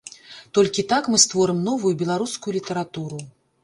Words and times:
Толькі 0.57 0.85
так 0.93 1.03
мы 1.15 1.21
створым 1.25 1.63
новую 1.69 1.95
беларускую 2.03 2.51
літаратуру. 2.61 3.27